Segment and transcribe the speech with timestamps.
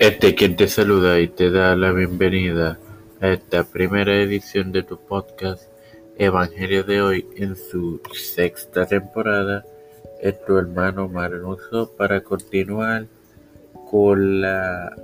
[0.00, 2.78] Este quien te saluda y te da la bienvenida
[3.20, 5.64] a esta primera edición de tu podcast
[6.16, 9.62] Evangelio de hoy en su sexta temporada.
[10.22, 13.08] Es tu hermano Marnuso para continuar
[13.90, 14.96] con la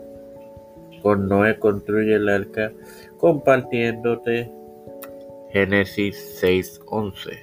[1.02, 2.72] con Noé construye el arca
[3.18, 4.50] compartiéndote
[5.52, 7.38] Génesis 6:11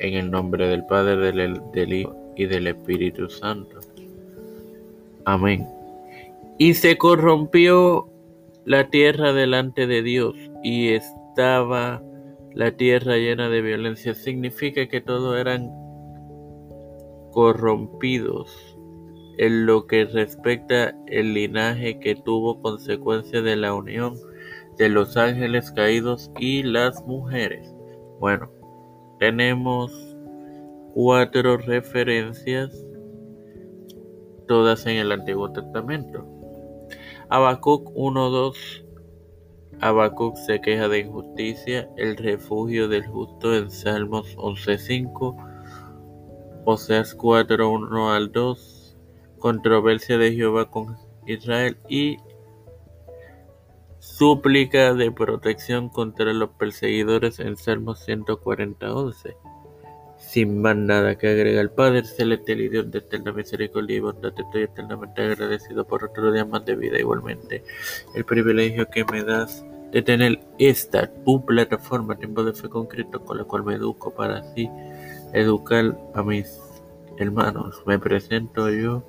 [0.00, 3.78] en el nombre del Padre, del, del Hijo y del Espíritu Santo.
[5.24, 5.75] Amén.
[6.58, 8.08] Y se corrompió
[8.64, 12.02] la tierra delante de Dios y estaba
[12.54, 14.14] la tierra llena de violencia.
[14.14, 15.70] Significa que todos eran
[17.32, 18.76] corrompidos
[19.38, 24.14] en lo que respecta el linaje que tuvo consecuencia de la unión
[24.78, 27.74] de los ángeles caídos y las mujeres.
[28.20, 28.50] Bueno,
[29.18, 30.16] tenemos
[30.94, 32.86] cuatro referencias,
[34.48, 36.35] todas en el Antiguo Testamento.
[37.28, 38.86] Habacuc 1.2
[39.80, 48.32] Habacuc se queja de injusticia, el refugio del justo en Salmos 11.5, Oseas 4.1 al
[48.32, 48.96] 2,
[49.38, 50.96] controversia de Jehová con
[51.26, 52.18] Israel y
[53.98, 59.36] súplica de protección contra los perseguidores en Salmos 140.11.
[60.36, 64.64] Sin más nada que agregar, Padre Celestial y Dios de eterna misericordia y bondad, estoy
[64.64, 66.98] eternamente agradecido por otro día más de vida.
[66.98, 67.64] Igualmente,
[68.14, 73.24] el privilegio que me das de tener esta, tu plataforma, Tiempo de Fe con Cristo,
[73.24, 74.68] con la cual me educo para así
[75.32, 76.60] educar a mis
[77.16, 77.82] hermanos.
[77.86, 79.02] Me presento yo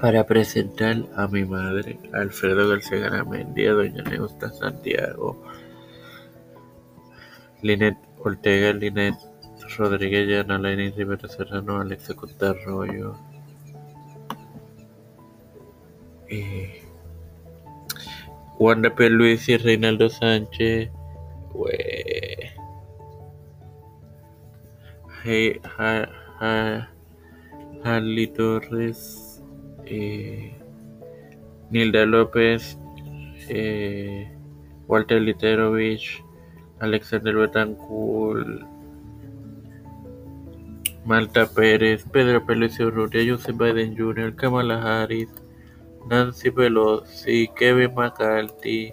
[0.00, 5.42] para presentar a mi madre, Alfredo García Garamendi, a doña Neusta Santiago,
[7.62, 9.14] Linet Ortega, Linet
[9.78, 13.16] Rodríguez Llana, Lenin Rivera Serrano, Alexa Costa Arroyo,
[16.28, 16.82] eh,
[18.58, 20.90] Juan de Luis y Reinaldo Sánchez,
[21.54, 22.52] we,
[25.24, 26.88] hey, ha,
[27.84, 29.42] Harley Torres,
[29.86, 30.52] eh,
[31.70, 32.76] Nilda López,
[33.48, 34.30] eh,
[34.86, 36.22] Walter Literovich,
[36.82, 38.66] Alexander Betancourt,
[41.04, 45.28] Malta Pérez, Pedro Pelucio Urrutia, Joseph Biden Jr., Kamala Harris,
[46.08, 48.92] Nancy Pelosi, Kevin McCarthy,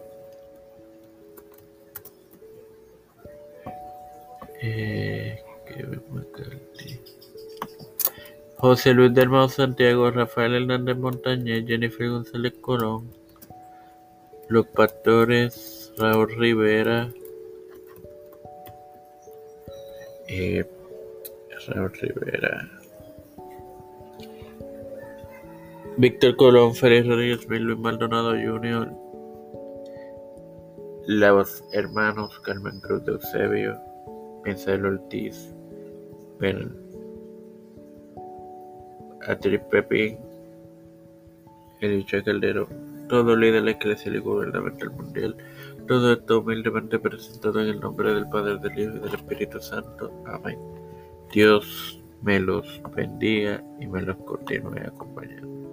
[4.62, 7.00] eh, Kevin McCarthy,
[8.58, 13.10] José Luis del Mao Santiago, Rafael Hernández Montañez, Jennifer González Colón,
[14.48, 17.10] Los Pastores, Raúl Rivera,
[20.30, 20.66] eh,
[22.02, 22.70] Rivera,
[25.98, 28.92] Víctor Colón, Félix Rodríguez, Luis Maldonado Jr.,
[31.08, 33.80] los hermanos Carmen Cruz de Eusebio,
[34.44, 35.54] Pincel Ortiz,
[36.40, 36.72] Ben,
[39.28, 40.20] Atriz Pepín,
[41.82, 42.70] Elicha Caldero,
[43.10, 45.36] todo líder eclesial y gubernamental mundial,
[45.88, 50.12] todo esto humildemente presentado en el nombre del Padre, del Hijo y del Espíritu Santo.
[50.28, 50.58] Amén.
[51.34, 55.69] Dios me los bendiga y me los continúe acompañando.